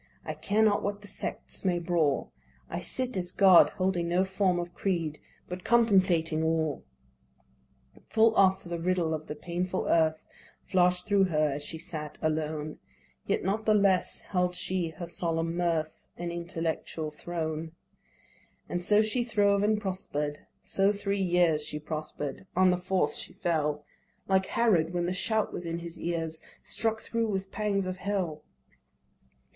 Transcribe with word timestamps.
I 0.25 0.33
care 0.33 0.63
not 0.63 0.81
what 0.81 1.01
the 1.03 1.07
sects 1.07 1.63
may 1.63 1.77
brawl. 1.77 2.31
I 2.71 2.79
sit 2.79 3.15
as 3.17 3.31
God 3.31 3.69
holding 3.69 4.09
no 4.09 4.25
form 4.25 4.57
of 4.57 4.73
creed, 4.73 5.19
But 5.47 5.63
contemplating 5.63 6.41
all." 6.41 6.83
Full 8.05 8.33
oft 8.35 8.67
the 8.67 8.79
riddle 8.79 9.13
of 9.13 9.27
the 9.27 9.35
painful 9.35 9.85
earth 9.87 10.25
Flash'd 10.63 11.05
thro' 11.05 11.25
her 11.25 11.51
as 11.51 11.61
she 11.61 11.77
sat 11.77 12.17
alone, 12.19 12.79
Yet 13.27 13.43
not 13.43 13.67
the 13.67 13.75
less 13.75 14.21
held 14.21 14.55
she 14.55 14.89
her 14.89 15.05
solemn 15.05 15.55
mirth, 15.55 16.07
And 16.17 16.31
intellectual 16.31 17.11
throne. 17.11 17.73
And 18.67 18.81
so 18.83 19.03
she 19.03 19.23
throve 19.23 19.61
and 19.61 19.79
prosper'd: 19.79 20.39
so 20.63 20.91
three 20.91 21.21
years 21.21 21.63
She 21.63 21.77
prosper'd; 21.77 22.47
on 22.55 22.71
the 22.71 22.77
fourth 22.77 23.13
she 23.13 23.33
fell, 23.33 23.85
Like 24.27 24.47
Herod, 24.47 24.95
when 24.95 25.05
the 25.05 25.13
shout 25.13 25.53
was 25.53 25.67
in 25.67 25.77
his 25.77 25.99
ears, 25.99 26.41
Struck 26.63 27.01
thro' 27.01 27.27
with 27.27 27.51
pangs 27.51 27.85
of 27.85 27.97
hell. 27.97 28.43